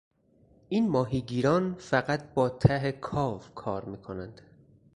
این 0.69 0.89
ماهیگیران 0.89 1.75
فقط 1.75 2.33
با 2.33 2.49
ته 2.49 2.91
کاو 2.91 3.39
کار 3.55 3.85
میکنند. 3.85 4.41